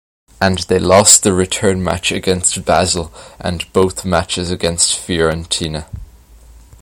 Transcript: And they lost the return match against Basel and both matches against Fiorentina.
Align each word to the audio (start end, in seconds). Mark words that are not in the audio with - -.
And 0.41 0.57
they 0.57 0.79
lost 0.79 1.21
the 1.21 1.31
return 1.31 1.83
match 1.83 2.11
against 2.11 2.65
Basel 2.65 3.13
and 3.39 3.71
both 3.71 4.03
matches 4.03 4.49
against 4.49 4.93
Fiorentina. 4.97 5.85